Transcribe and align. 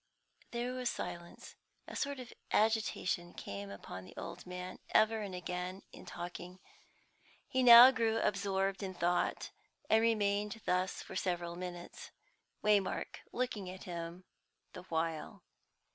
There 0.49 0.73
was 0.73 0.89
silence. 0.89 1.53
A 1.87 1.95
sort 1.95 2.19
of 2.19 2.33
agitation 2.51 3.35
came 3.35 3.69
upon 3.69 4.03
the 4.03 4.15
old 4.17 4.47
man 4.47 4.79
ever 4.95 5.21
and 5.21 5.35
again, 5.35 5.83
in 5.93 6.07
talking. 6.07 6.57
He 7.47 7.61
now 7.61 7.91
grew 7.91 8.17
absorbed 8.17 8.81
in 8.81 8.95
thought, 8.95 9.51
and 9.91 10.01
remained 10.01 10.59
thus 10.65 11.03
for 11.03 11.15
several 11.15 11.55
minutes, 11.55 12.09
Waymark 12.63 13.17
looking 13.31 13.69
at 13.69 13.83
him 13.83 14.23
the 14.73 14.81
while. 14.89 15.43